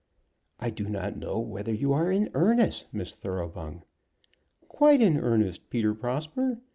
"I 0.59 0.71
do 0.71 0.89
not 0.89 1.15
know 1.19 1.37
whether 1.39 1.71
you 1.71 1.93
are 1.93 2.11
in 2.11 2.31
earnest, 2.33 2.87
Miss 2.91 3.13
Thoroughbung." 3.13 3.83
"Quite 4.67 4.99
in 4.99 5.19
earnest, 5.19 5.69
Peter 5.69 5.93
Prosper. 5.93 6.59